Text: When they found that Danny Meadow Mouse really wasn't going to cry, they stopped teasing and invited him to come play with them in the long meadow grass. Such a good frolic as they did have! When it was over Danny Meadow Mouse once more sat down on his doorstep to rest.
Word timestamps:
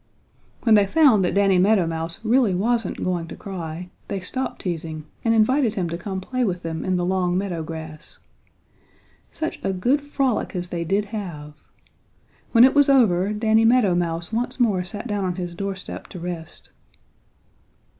When 0.63 0.73
they 0.73 0.87
found 0.87 1.23
that 1.23 1.35
Danny 1.35 1.59
Meadow 1.59 1.85
Mouse 1.85 2.25
really 2.25 2.55
wasn't 2.55 3.03
going 3.03 3.27
to 3.27 3.35
cry, 3.35 3.91
they 4.07 4.19
stopped 4.19 4.61
teasing 4.63 5.05
and 5.23 5.31
invited 5.35 5.75
him 5.75 5.87
to 5.89 5.97
come 5.99 6.19
play 6.19 6.43
with 6.43 6.63
them 6.63 6.83
in 6.83 6.97
the 6.97 7.05
long 7.05 7.37
meadow 7.37 7.61
grass. 7.61 8.17
Such 9.31 9.63
a 9.63 9.71
good 9.71 10.01
frolic 10.01 10.55
as 10.55 10.69
they 10.69 10.83
did 10.83 11.05
have! 11.13 11.53
When 12.51 12.63
it 12.63 12.73
was 12.73 12.89
over 12.89 13.31
Danny 13.31 13.63
Meadow 13.63 13.93
Mouse 13.93 14.33
once 14.33 14.59
more 14.59 14.83
sat 14.83 15.05
down 15.05 15.23
on 15.23 15.35
his 15.35 15.53
doorstep 15.53 16.07
to 16.07 16.19
rest. 16.19 16.71